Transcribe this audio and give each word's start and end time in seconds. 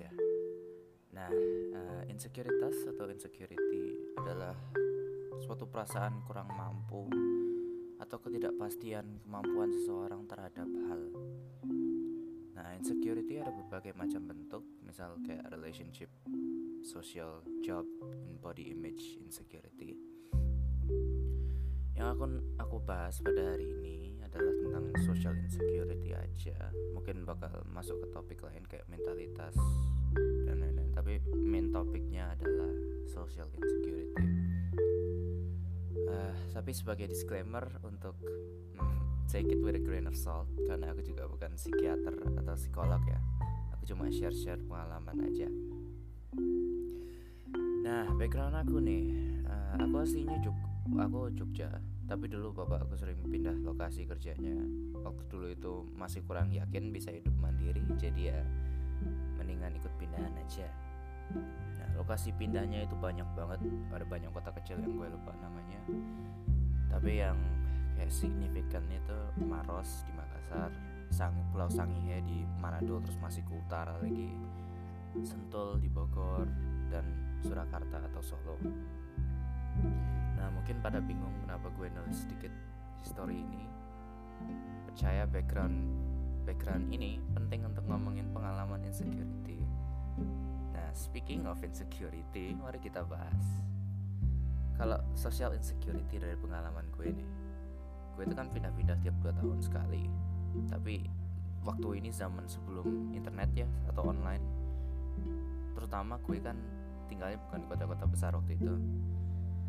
ya. 0.00 0.12
Nah, 1.12 1.28
uh, 1.76 2.02
insekuritas 2.08 2.88
atau 2.88 3.08
insecurity 3.12 4.16
adalah 4.16 4.56
suatu 5.44 5.68
perasaan 5.68 6.24
kurang 6.24 6.48
mampu 6.52 7.08
atau 8.00 8.18
ketidakpastian 8.18 9.22
kemampuan 9.22 9.70
seseorang 9.72 10.24
terhadap 10.24 10.68
hal. 10.88 11.02
Nah, 12.52 12.78
insecurity 12.78 13.42
ada 13.42 13.52
berbagai 13.52 13.92
macam 13.96 14.24
bentuk, 14.28 14.64
misal 14.84 15.18
kayak 15.22 15.48
relationship, 15.52 16.08
social, 16.82 17.44
job, 17.62 17.86
and 18.28 18.38
body 18.42 18.72
image 18.74 19.18
insecurity. 19.22 19.96
Yang 21.92 22.08
aku 22.16 22.24
aku 22.56 22.76
bahas 22.80 23.20
pada 23.20 23.52
hari 23.52 23.68
ini 23.68 24.16
adalah 24.24 24.54
tentang 24.64 24.84
social 25.04 25.34
insecurity 25.36 26.16
aja. 26.16 26.72
Mungkin 26.96 27.28
bakal 27.28 27.52
masuk 27.68 28.00
ke 28.00 28.06
topik 28.08 28.40
lain 28.40 28.64
kayak 28.64 28.88
mentalitas 28.88 29.52
dan 30.48 30.56
lain-lain. 30.64 30.88
Tapi 30.96 31.20
main 31.36 31.68
topiknya 31.68 32.32
adalah 32.32 32.72
social 33.04 33.48
insecurity. 33.52 34.24
Uh, 36.08 36.34
tapi 36.56 36.72
sebagai 36.72 37.12
disclaimer 37.12 37.68
untuk 37.84 38.16
mm, 38.76 38.96
take 39.32 39.52
it 39.52 39.60
with 39.60 39.76
a 39.76 39.82
grain 39.82 40.08
of 40.08 40.16
salt 40.16 40.48
karena 40.64 40.92
aku 40.92 41.04
juga 41.04 41.28
bukan 41.28 41.56
psikiater 41.60 42.16
atau 42.40 42.56
psikolog 42.56 43.04
ya. 43.04 43.20
Aku 43.76 43.84
cuma 43.92 44.08
share-share 44.08 44.64
pengalaman 44.64 45.28
aja. 45.28 45.48
Nah, 47.84 48.08
background 48.16 48.56
aku 48.56 48.80
nih, 48.80 49.12
uh, 49.44 49.76
aku 49.76 50.00
aslinya 50.00 50.40
Jog 50.40 50.56
aku 50.90 51.30
Jogja 51.34 51.70
tapi 52.12 52.28
dulu 52.28 52.52
bapak 52.52 52.84
aku 52.84 52.94
sering 52.98 53.16
pindah 53.24 53.56
lokasi 53.64 54.04
kerjanya. 54.04 54.52
Waktu 55.00 55.22
dulu 55.32 55.46
itu 55.48 55.72
masih 55.96 56.20
kurang 56.28 56.52
yakin 56.52 56.92
bisa 56.92 57.08
hidup 57.08 57.32
mandiri 57.40 57.80
jadi 57.96 58.36
ya 58.36 58.40
mendingan 59.40 59.72
ikut 59.80 59.92
pindahan 59.96 60.34
aja. 60.36 60.68
Nah 61.80 61.88
lokasi 61.96 62.34
pindahnya 62.36 62.84
itu 62.84 62.92
banyak 62.98 63.24
banget. 63.32 63.64
Ada 63.94 64.04
banyak 64.04 64.30
kota 64.34 64.50
kecil 64.60 64.82
yang 64.84 64.92
gue 64.98 65.08
lupa 65.08 65.32
namanya. 65.40 65.80
Tapi 66.92 67.24
yang 67.24 67.38
kayak 67.96 68.12
signifikan 68.12 68.84
itu 68.92 69.18
Maros 69.40 70.04
di 70.04 70.12
Makassar 70.12 70.70
Sang, 71.08 71.36
Pulau 71.48 71.72
Sangihe 71.72 72.20
di 72.28 72.44
Manado 72.60 73.00
terus 73.04 73.16
masih 73.20 73.40
ke 73.48 73.52
utara 73.56 73.96
lagi 74.00 74.32
Sentul 75.24 75.80
di 75.80 75.88
Bogor 75.88 76.44
dan 76.92 77.04
Surakarta 77.40 78.00
atau 78.04 78.20
Solo 78.20 78.56
Nah 80.42 80.50
mungkin 80.50 80.82
pada 80.82 80.98
bingung 80.98 81.30
kenapa 81.46 81.70
gue 81.78 81.86
nulis 81.86 82.26
sedikit 82.26 82.50
history 82.98 83.46
ini. 83.46 83.62
Percaya 84.90 85.22
background 85.30 85.78
background 86.42 86.90
ini 86.90 87.22
penting 87.30 87.62
untuk 87.62 87.86
ngomongin 87.86 88.26
pengalaman 88.34 88.82
insecurity. 88.82 89.62
Nah 90.74 90.90
speaking 90.90 91.46
of 91.46 91.62
insecurity 91.62 92.58
mari 92.58 92.82
kita 92.82 93.06
bahas. 93.06 93.62
Kalau 94.74 94.98
social 95.14 95.54
insecurity 95.54 96.18
dari 96.18 96.34
pengalaman 96.34 96.90
gue 96.90 97.14
nih 97.14 97.30
Gue 98.12 98.28
itu 98.28 98.34
kan 98.36 98.48
pindah-pindah 98.52 98.96
tiap 99.00 99.16
2 99.24 99.32
tahun 99.40 99.58
sekali. 99.64 100.04
Tapi 100.68 101.08
waktu 101.64 101.88
ini 102.02 102.10
zaman 102.12 102.44
sebelum 102.44 103.14
internet 103.16 103.50
ya 103.56 103.68
atau 103.88 104.12
online. 104.12 104.44
Terutama 105.72 106.20
gue 106.20 106.38
kan 106.42 106.56
tinggalnya 107.08 107.40
bukan 107.48 107.58
di 107.64 107.66
kota-kota 107.68 108.04
besar 108.08 108.30
waktu 108.36 108.56
itu 108.56 108.74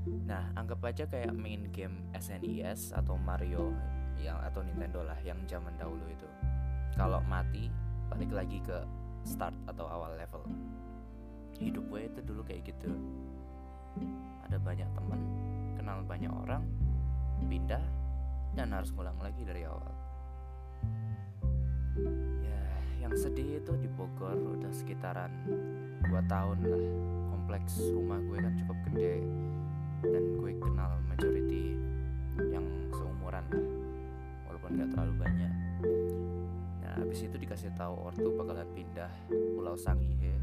Nah, 0.04 0.52
anggap 0.60 0.84
aja 0.84 1.04
kayak 1.08 1.32
main 1.32 1.72
game 1.72 2.12
SNES 2.12 2.92
e 2.92 3.00
atau 3.00 3.16
Mario 3.16 3.72
yang 4.20 4.36
atau 4.44 4.60
Nintendo 4.64 5.04
lah 5.04 5.16
yang 5.24 5.40
zaman 5.48 5.72
dahulu 5.80 6.04
itu. 6.12 6.28
Kalau 6.96 7.24
mati, 7.26 7.72
balik 8.12 8.32
lagi 8.36 8.60
ke 8.60 8.84
start 9.24 9.56
atau 9.68 9.88
awal 9.88 10.20
level. 10.20 10.44
Hidup 11.56 11.88
gue 11.88 12.02
itu 12.12 12.20
dulu 12.24 12.44
kayak 12.44 12.68
gitu. 12.68 12.92
Ada 14.44 14.60
banyak 14.60 14.90
temen, 14.92 15.22
kenal 15.80 16.04
banyak 16.04 16.32
orang, 16.32 16.64
pindah, 17.48 17.84
dan 18.54 18.76
harus 18.76 18.92
ngulang 18.92 19.18
lagi 19.24 19.42
dari 19.48 19.64
awal. 19.64 19.94
Ya, 22.44 22.64
yang 23.08 23.14
sedih 23.16 23.64
itu 23.64 23.74
di 23.80 23.88
Bogor 23.88 24.36
udah 24.60 24.72
sekitaran 24.76 25.32
2 26.06 26.12
tahun 26.28 26.60
lah. 26.68 26.84
Kompleks 27.32 27.80
rumah 27.92 28.20
gue 28.24 28.38
kan 28.40 28.54
cukup 28.56 28.78
gede 28.92 29.24
dan 30.04 30.24
gue 30.38 30.52
kenal 30.60 30.92
majority 31.08 31.80
yang 32.52 32.66
seumuran 32.92 33.46
lah. 33.48 33.68
Walaupun 34.52 34.70
gak 34.76 34.90
terlalu 34.92 35.14
banyak. 35.24 35.54
Nah 36.84 36.94
habis 37.00 37.24
itu 37.24 37.36
dikasih 37.40 37.72
tahu 37.80 37.96
ortu 38.04 38.30
bakalan 38.36 38.68
pindah 38.76 39.12
Pulau 39.32 39.80
Sangihe 39.80 40.36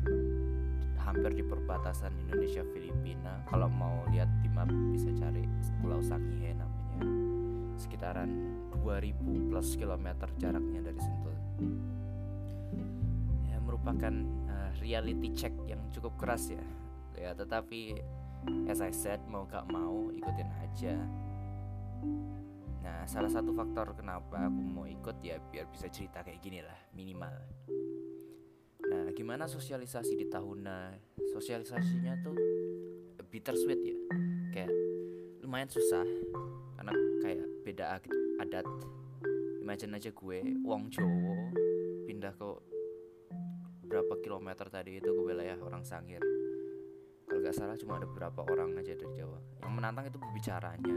hampir 1.00 1.32
di 1.32 1.44
perbatasan 1.44 2.12
Indonesia 2.28 2.62
Filipina. 2.70 3.42
Kalau 3.48 3.66
mau 3.66 4.04
lihat 4.12 4.28
di 4.44 4.48
map 4.52 4.68
bisa 4.92 5.10
cari 5.16 5.42
Pulau 5.80 5.98
Sangihe 6.04 6.54
namanya. 6.54 7.00
Sekitaran 7.80 8.30
2000 8.78 9.48
plus 9.50 9.68
kilometer 9.74 10.28
jaraknya 10.36 10.80
dari 10.84 11.00
Sentul. 11.00 11.34
Ya 13.48 13.58
merupakan 13.58 14.14
uh, 14.46 14.70
reality 14.78 15.32
check 15.34 15.52
yang 15.66 15.80
cukup 15.90 16.14
keras 16.20 16.52
ya. 16.52 16.62
Ya 17.16 17.32
tetapi 17.34 17.98
as 18.68 18.80
I 18.80 18.92
said 18.94 19.20
mau 19.28 19.44
gak 19.44 19.68
mau 19.68 20.08
ikutin 20.14 20.50
aja. 20.62 20.94
Nah 22.80 23.04
salah 23.04 23.28
satu 23.28 23.52
faktor 23.52 23.92
kenapa 23.92 24.48
aku 24.48 24.60
mau 24.60 24.86
ikut 24.88 25.20
ya 25.20 25.36
biar 25.40 25.68
bisa 25.68 25.90
cerita 25.92 26.24
kayak 26.24 26.40
gini 26.40 26.64
lah 26.64 26.76
minimal. 26.96 27.34
Nah 28.90 29.12
gimana 29.12 29.44
sosialisasi 29.46 30.16
di 30.16 30.26
tahunnya 30.26 30.96
sosialisasinya 31.36 32.12
tuh 32.24 32.36
bittersweet 33.30 33.80
ya. 33.84 33.96
Kayak 34.50 34.72
lumayan 35.44 35.70
susah 35.70 36.06
karena 36.80 36.94
kayak 37.22 37.46
beda 37.66 37.84
adat. 38.40 38.66
Imagine 39.60 40.00
aja 40.00 40.10
gue 40.10 40.38
wong 40.64 40.90
Jowo 40.90 41.36
pindah 42.08 42.34
ke 42.34 42.48
berapa 43.86 44.14
kilometer 44.22 44.66
tadi 44.66 44.98
itu 44.98 45.10
ke 45.10 45.22
wilayah 45.22 45.58
orang 45.62 45.82
Sangir 45.82 46.22
kalau 47.40 47.48
nggak 47.48 47.56
salah 47.56 47.76
cuma 47.80 47.96
ada 47.96 48.04
beberapa 48.04 48.44
orang 48.52 48.76
aja 48.76 48.92
dari 48.92 49.16
Jawa. 49.16 49.40
Yang 49.64 49.72
menantang 49.72 50.04
itu 50.12 50.20
berbicaranya 50.20 50.96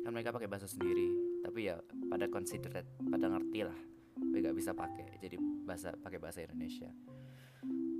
kan 0.00 0.12
mereka 0.16 0.32
pakai 0.32 0.48
bahasa 0.48 0.64
sendiri 0.64 1.12
tapi 1.44 1.68
ya 1.68 1.76
pada 2.08 2.24
considerate 2.32 2.88
pada 3.12 3.28
ngerti 3.28 3.68
lah. 3.68 3.76
Tapi 4.16 4.36
nggak 4.40 4.56
bisa 4.56 4.72
pakai 4.72 5.20
jadi 5.20 5.36
bahasa 5.68 5.92
pakai 6.00 6.16
bahasa 6.16 6.40
Indonesia. 6.40 6.88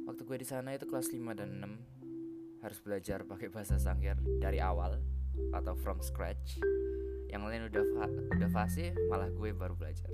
Waktu 0.08 0.20
gue 0.24 0.36
di 0.40 0.48
sana 0.48 0.72
itu 0.72 0.88
kelas 0.88 1.12
5 1.12 1.20
dan 1.36 1.60
6 1.60 2.64
harus 2.64 2.78
belajar 2.80 3.20
pakai 3.28 3.52
bahasa 3.52 3.76
Sangir 3.76 4.16
dari 4.40 4.64
awal 4.64 4.96
atau 5.52 5.76
from 5.76 6.00
scratch. 6.00 6.56
Yang 7.28 7.42
lain 7.44 7.62
udah 7.68 7.84
fa 8.00 8.08
udah 8.08 8.48
fasih 8.48 8.96
malah 9.12 9.28
gue 9.28 9.52
baru 9.52 9.76
belajar. 9.76 10.08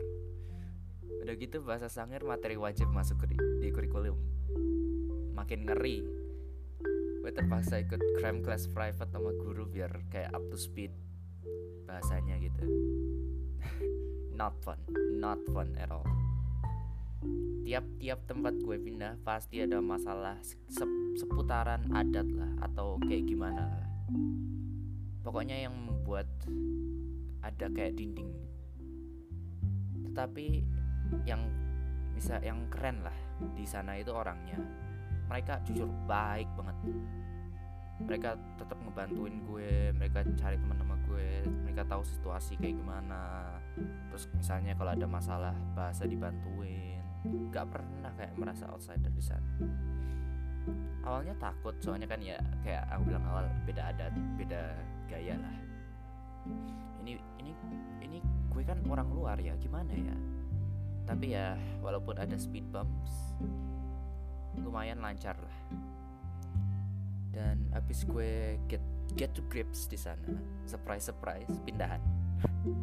Udah 1.22 1.38
gitu 1.38 1.62
bahasa 1.62 1.86
Sangir 1.86 2.26
materi 2.26 2.58
wajib 2.58 2.90
masuk 2.90 3.30
di 3.30 3.70
kurikulum. 3.70 4.18
Makin 5.38 5.70
ngeri 5.70 6.19
gue 7.20 7.32
terpaksa 7.36 7.84
ikut 7.84 8.00
cram 8.16 8.40
class 8.40 8.64
private 8.68 9.12
sama 9.12 9.30
guru 9.36 9.68
biar 9.68 9.92
kayak 10.08 10.32
up 10.32 10.44
to 10.48 10.56
speed 10.56 10.92
bahasanya 11.84 12.40
gitu. 12.40 12.64
Not 14.40 14.56
fun 14.64 14.80
not 15.20 15.36
fun 15.52 15.76
at 15.76 15.92
all. 15.92 16.08
Tiap-tiap 17.60 18.24
tempat 18.24 18.56
gue 18.56 18.76
pindah 18.80 19.20
pasti 19.20 19.60
ada 19.60 19.78
masalah 19.84 20.40
se 20.40 20.56
seputaran 21.20 21.84
adat 21.92 22.24
lah 22.32 22.48
atau 22.64 22.96
kayak 23.04 23.28
gimana 23.28 23.68
lah. 23.68 23.86
Pokoknya 25.20 25.68
yang 25.68 25.76
membuat 25.76 26.26
ada 27.44 27.68
kayak 27.68 28.00
dinding. 28.00 28.32
Tetapi 30.08 30.64
yang 31.28 31.44
bisa 32.16 32.40
yang 32.40 32.64
keren 32.72 33.04
lah 33.04 33.14
di 33.52 33.68
sana 33.68 34.00
itu 34.00 34.10
orangnya 34.10 34.56
mereka 35.30 35.62
jujur 35.62 35.86
baik 36.10 36.50
banget. 36.58 36.76
Mereka 38.00 38.30
tetap 38.58 38.78
ngebantuin 38.82 39.44
gue 39.46 39.94
mereka 39.94 40.26
cari 40.34 40.58
teman-teman 40.58 40.98
gue 41.06 41.46
mereka 41.62 41.86
tahu 41.86 42.02
situasi 42.02 42.58
kayak 42.58 42.74
gimana. 42.82 43.54
Terus 44.10 44.26
misalnya 44.34 44.74
kalau 44.74 44.90
ada 44.90 45.06
masalah 45.06 45.54
bahasa 45.78 46.02
dibantuin. 46.10 46.98
Nggak 47.22 47.66
pernah 47.70 48.10
kayak 48.18 48.34
merasa 48.34 48.66
outsider 48.74 49.12
di 49.14 49.22
sana. 49.22 49.54
Awalnya 51.06 51.38
takut 51.38 51.72
soalnya 51.78 52.10
kan 52.10 52.20
ya 52.20 52.36
kayak 52.66 52.84
aku 52.90 53.02
bilang 53.14 53.24
awal 53.30 53.46
beda 53.64 53.94
adat 53.94 54.12
beda 54.34 54.62
gaya 55.06 55.38
lah. 55.38 55.56
Ini 57.04 57.16
ini 57.38 57.52
ini 58.02 58.18
gue 58.50 58.62
kan 58.66 58.82
orang 58.88 59.08
luar 59.14 59.36
ya 59.38 59.54
gimana 59.60 59.92
ya? 59.94 60.16
Tapi 61.06 61.36
ya 61.36 61.54
walaupun 61.84 62.16
ada 62.16 62.34
speed 62.36 62.66
bumps 62.72 63.36
lumayan 64.58 64.98
lancar 64.98 65.38
lah. 65.38 65.58
Dan 67.30 67.70
abis 67.70 68.02
gue 68.02 68.58
get 68.66 68.82
get 69.14 69.30
to 69.34 69.42
grips 69.46 69.86
di 69.86 69.98
sana 69.98 70.34
surprise 70.66 71.06
surprise 71.06 71.50
pindahan. 71.62 72.02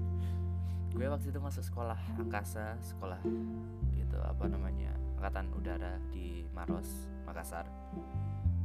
Gue 0.98 1.06
waktu 1.06 1.30
itu 1.30 1.38
masuk 1.38 1.62
sekolah 1.62 2.00
angkasa 2.18 2.74
sekolah 2.82 3.22
gitu 3.94 4.18
apa 4.18 4.50
namanya 4.50 4.90
angkatan 5.20 5.52
udara 5.54 5.94
di 6.10 6.48
Maros 6.56 7.12
Makassar. 7.28 7.70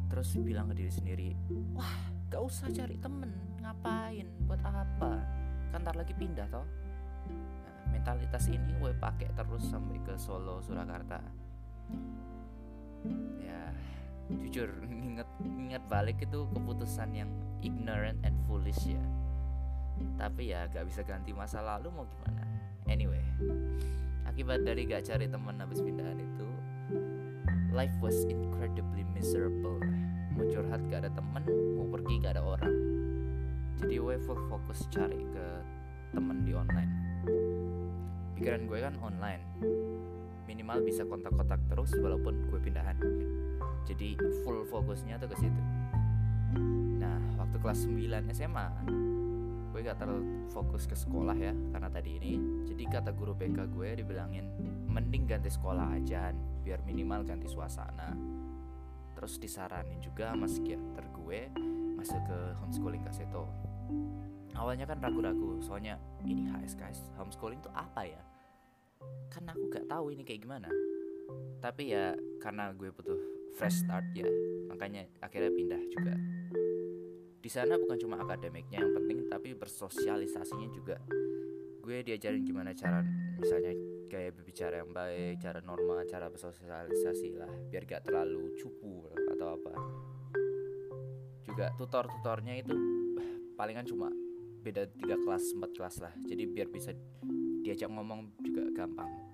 Terus 0.08 0.38
bilang 0.40 0.72
ke 0.72 0.80
diri 0.80 0.92
sendiri 0.92 1.30
wah 1.76 2.08
gak 2.32 2.40
usah 2.40 2.72
cari 2.72 2.96
temen 2.96 3.30
ngapain 3.60 4.26
buat 4.48 4.62
apa? 4.64 5.12
Kan 5.74 5.84
ntar 5.84 5.98
lagi 5.98 6.16
pindah 6.16 6.48
toh. 6.48 6.64
Nah, 7.28 7.76
mentalitas 7.92 8.48
ini 8.48 8.80
gue 8.80 8.96
pakai 8.96 9.28
terus 9.36 9.68
sampai 9.68 10.00
ke 10.00 10.14
Solo 10.16 10.64
Surakarta 10.64 11.20
jujur 14.40 14.68
inget 14.88 15.28
inget 15.44 15.82
balik 15.88 16.18
itu 16.24 16.48
keputusan 16.56 17.12
yang 17.12 17.30
ignorant 17.60 18.18
and 18.24 18.36
foolish 18.48 18.80
ya. 18.88 19.02
Tapi 20.16 20.50
ya 20.50 20.66
gak 20.72 20.88
bisa 20.88 21.04
ganti 21.04 21.36
masa 21.36 21.60
lalu 21.60 21.92
mau 21.92 22.08
gimana. 22.08 22.42
Anyway 22.88 23.22
akibat 24.32 24.64
dari 24.64 24.88
gak 24.88 25.04
cari 25.04 25.28
teman 25.28 25.60
habis 25.60 25.84
pindahan 25.84 26.16
itu 26.16 26.48
life 27.76 27.92
was 28.00 28.16
incredibly 28.24 29.04
miserable. 29.12 29.76
Mau 30.32 30.48
curhat 30.48 30.80
gak 30.88 31.04
ada 31.04 31.12
temen 31.12 31.44
mau 31.76 31.86
pergi 31.92 32.14
gak 32.24 32.40
ada 32.40 32.42
orang. 32.44 32.74
Jadi 33.82 33.98
gue 33.98 34.16
full 34.24 34.40
fokus 34.48 34.88
cari 34.88 35.20
ke 35.20 35.46
temen 36.16 36.48
di 36.48 36.56
online. 36.56 36.92
Pikiran 38.38 38.64
gue 38.64 38.78
kan 38.80 38.94
online. 39.04 39.42
Minimal 40.48 40.80
bisa 40.84 41.04
kontak-kontak 41.04 41.60
terus 41.68 41.92
walaupun 42.00 42.48
gue 42.48 42.60
pindahan 42.60 42.96
jadi 43.88 44.18
full 44.42 44.64
fokusnya 44.68 45.18
tuh 45.18 45.28
ke 45.30 45.36
situ. 45.38 45.62
Nah 46.98 47.18
waktu 47.38 47.56
kelas 47.58 47.86
9 47.86 48.34
SMA 48.34 48.66
gue 49.72 49.80
gak 49.80 50.04
terlalu 50.04 50.52
fokus 50.52 50.84
ke 50.84 50.92
sekolah 50.92 51.32
ya 51.32 51.56
karena 51.72 51.88
tadi 51.88 52.20
ini. 52.20 52.32
Jadi 52.68 52.82
kata 52.86 53.10
guru 53.16 53.32
BK 53.32 53.72
gue 53.72 53.88
dibilangin 54.04 54.46
mending 54.88 55.24
ganti 55.24 55.48
sekolah 55.48 55.96
aja 55.96 56.30
biar 56.60 56.84
minimal 56.84 57.24
ganti 57.24 57.48
suasana. 57.48 58.12
Terus 59.16 59.40
disaranin 59.40 60.00
juga 60.04 60.36
sama 60.36 60.44
psikiater 60.44 61.08
gue 61.16 61.40
masuk 61.96 62.20
ke 62.28 62.38
homeschooling 62.60 63.02
kaseto 63.06 63.46
awalnya 64.56 64.84
kan 64.84 65.00
ragu-ragu 65.00 65.58
soalnya 65.64 65.96
ini 66.22 66.46
HSKS 66.46 67.16
homeschooling 67.16 67.58
tuh 67.64 67.72
apa 67.72 68.06
ya? 68.06 68.22
Kan 69.32 69.48
aku 69.48 69.72
gak 69.72 69.88
tahu 69.88 70.12
ini 70.12 70.22
kayak 70.22 70.44
gimana. 70.44 70.68
Tapi 71.58 71.94
ya 71.94 72.14
karena 72.42 72.70
gue 72.74 72.92
butuh 72.92 73.18
fresh 73.56 73.84
start 73.84 74.06
ya. 74.16 74.26
Makanya 74.68 75.08
akhirnya 75.20 75.52
pindah 75.52 75.82
juga. 75.92 76.14
Di 77.42 77.50
sana 77.50 77.74
bukan 77.74 77.98
cuma 77.98 78.22
akademiknya 78.22 78.80
yang 78.80 78.92
penting 78.94 79.26
tapi 79.26 79.52
bersosialisasinya 79.58 80.68
juga. 80.70 80.96
Gue 81.82 82.06
diajarin 82.06 82.46
gimana 82.46 82.70
cara 82.70 83.02
misalnya 83.42 83.74
kayak 84.06 84.38
berbicara 84.38 84.84
yang 84.84 84.92
baik 84.94 85.42
cara 85.42 85.58
normal 85.64 86.04
cara 86.06 86.28
bersosialisasi 86.30 87.32
lah 87.34 87.50
biar 87.72 87.82
gak 87.88 88.06
terlalu 88.06 88.54
cupu 88.60 89.10
atau 89.34 89.58
apa. 89.58 89.72
Juga 91.42 91.74
tutor-tutornya 91.74 92.62
itu 92.62 92.76
palingan 93.58 93.88
cuma 93.90 94.08
beda 94.62 94.86
tiga 94.94 95.18
kelas 95.18 95.42
empat 95.58 95.70
kelas 95.74 95.96
lah. 95.98 96.14
Jadi 96.22 96.46
biar 96.46 96.70
bisa 96.70 96.94
diajak 97.66 97.90
ngomong 97.90 98.38
juga 98.38 98.70
gampang 98.70 99.31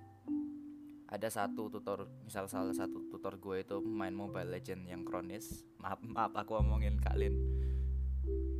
ada 1.09 1.25
satu 1.25 1.73
tutor 1.73 2.05
misal 2.21 2.45
salah 2.45 2.69
satu 2.69 3.09
tutor 3.09 3.41
gue 3.41 3.65
itu 3.65 3.81
main 3.81 4.13
Mobile 4.13 4.53
Legend 4.53 4.85
yang 4.85 5.01
kronis. 5.01 5.65
Maaf 5.81 5.97
maaf 6.05 6.37
aku 6.37 6.61
ngomongin 6.61 7.01
kalian 7.01 7.33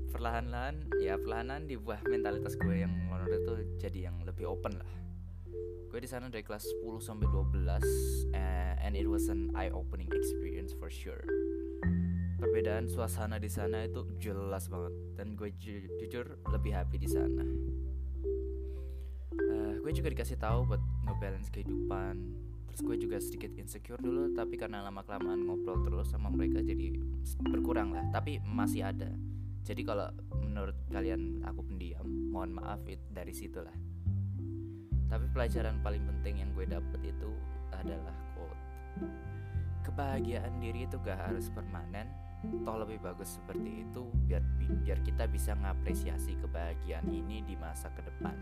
perlahan-lahan 0.10 0.90
ya 0.98 1.22
perlahan-lahan 1.22 1.70
dibuah 1.70 2.02
mentalitas 2.10 2.58
gue 2.58 2.82
yang 2.82 2.90
loner 3.06 3.30
itu 3.30 3.54
jadi 3.78 4.10
yang 4.10 4.26
lebih 4.26 4.50
open 4.50 4.82
lah. 4.82 4.92
Gue 5.94 6.02
di 6.02 6.10
sana 6.10 6.30
dari 6.30 6.42
kelas 6.42 6.66
10 6.82 7.02
sampai 7.02 7.30
12 7.30 8.34
and 8.82 8.98
it 8.98 9.06
was 9.06 9.30
an 9.30 9.54
eye 9.54 9.70
opening 9.70 10.10
experience 10.10 10.74
for 10.74 10.90
sure. 10.90 11.22
Perbedaan 12.42 12.90
suasana 12.90 13.38
di 13.38 13.52
sana 13.52 13.86
itu 13.86 14.10
jelas 14.18 14.74
banget 14.74 14.94
dan 15.14 15.38
gue 15.38 15.54
ju 15.54 15.86
jujur 16.02 16.42
lebih 16.50 16.74
happy 16.74 16.98
di 16.98 17.10
sana 17.12 17.46
gue 19.80 19.92
juga 19.96 20.10
dikasih 20.12 20.38
tahu 20.40 20.70
buat 20.70 20.82
ngebalance 21.08 21.50
kehidupan. 21.50 22.16
Terus 22.70 22.82
gue 22.86 22.96
juga 23.02 23.18
sedikit 23.18 23.52
insecure 23.58 24.00
dulu 24.00 24.32
tapi 24.38 24.56
karena 24.56 24.86
lama 24.86 25.02
kelamaan 25.04 25.44
ngobrol 25.48 25.82
terus 25.84 26.14
sama 26.14 26.30
mereka 26.30 26.62
jadi 26.62 26.96
berkurang 27.42 27.96
lah. 27.96 28.06
Tapi 28.14 28.40
masih 28.46 28.86
ada. 28.88 29.10
Jadi 29.66 29.82
kalau 29.84 30.10
menurut 30.40 30.76
kalian 30.90 31.44
aku 31.46 31.62
pendiam 31.66 32.08
mohon 32.32 32.56
maaf 32.56 32.82
it, 32.88 33.02
dari 33.12 33.36
situlah. 33.36 33.76
Tapi 35.10 35.26
pelajaran 35.34 35.82
paling 35.82 36.06
penting 36.06 36.46
yang 36.46 36.50
gue 36.54 36.70
dapet 36.70 37.02
itu 37.18 37.32
adalah 37.74 38.14
quote 38.38 38.62
kebahagiaan 39.90 40.62
diri 40.62 40.86
itu 40.86 41.02
gak 41.02 41.18
harus 41.18 41.50
permanen. 41.50 42.08
Toh 42.64 42.80
lebih 42.80 43.04
bagus 43.04 43.36
seperti 43.36 43.84
itu 43.84 44.08
biar 44.24 44.40
biar 44.86 45.04
kita 45.04 45.28
bisa 45.28 45.52
ngapresiasi 45.60 46.40
kebahagiaan 46.40 47.10
ini 47.12 47.44
di 47.44 47.60
masa 47.60 47.92
ke 47.92 48.00
depan. 48.00 48.38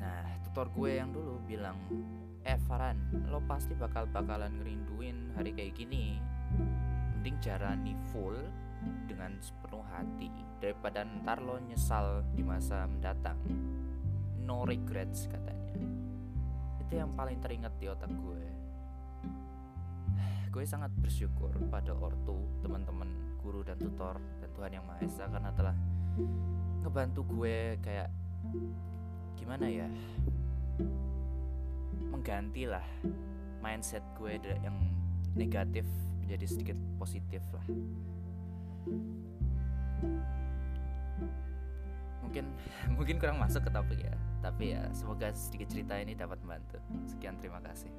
Nah, 0.00 0.24
tutor 0.46 0.70
gue 0.72 0.90
yang 0.98 1.10
dulu 1.10 1.42
bilang, 1.44 1.76
"Eh 2.42 2.58
Farhan, 2.66 2.98
lo 3.28 3.42
pasti 3.44 3.74
bakal 3.74 4.08
bakalan 4.08 4.58
ngerinduin 4.60 5.36
hari 5.36 5.54
kayak 5.54 5.76
gini. 5.76 6.18
Mending 7.14 7.36
jalani 7.42 7.94
full 8.14 8.38
dengan 9.10 9.34
sepenuh 9.42 9.82
hati 9.90 10.30
daripada 10.62 11.02
ntar 11.02 11.42
lo 11.42 11.58
nyesal 11.60 12.22
di 12.32 12.42
masa 12.42 12.86
mendatang." 12.86 13.38
No 14.42 14.64
regrets 14.64 15.28
katanya. 15.28 15.76
Itu 16.80 16.92
yang 16.96 17.12
paling 17.12 17.36
teringat 17.44 17.76
di 17.76 17.86
otak 17.90 18.08
gue 18.08 18.58
gue 20.48 20.64
sangat 20.66 20.90
bersyukur 20.98 21.54
pada 21.70 21.94
ortu, 21.94 22.34
teman-teman, 22.64 23.06
guru 23.38 23.62
dan 23.62 23.78
tutor 23.78 24.18
dan 24.42 24.50
Tuhan 24.56 24.72
yang 24.74 24.84
Maha 24.90 25.06
Esa 25.06 25.30
karena 25.30 25.54
telah 25.54 25.76
ngebantu 26.82 27.22
gue 27.30 27.78
kayak 27.78 28.10
gimana 29.38 29.66
ya? 29.70 29.86
Menggantilah 32.10 32.84
mindset 33.62 34.02
gue 34.18 34.42
yang 34.42 34.76
negatif 35.38 35.86
menjadi 36.20 36.46
sedikit 36.50 36.78
positif 36.98 37.40
lah. 37.54 37.66
Mungkin 42.26 42.44
mungkin 42.98 43.16
kurang 43.22 43.38
masuk 43.38 43.64
ke 43.64 43.70
topik 43.70 44.00
ya 44.02 44.14
tapi 44.38 44.74
ya 44.74 44.86
semoga 44.94 45.34
sedikit 45.34 45.70
cerita 45.70 45.94
ini 45.98 46.18
dapat 46.18 46.38
membantu. 46.42 46.78
Sekian 47.06 47.38
terima 47.38 47.62
kasih 47.62 47.90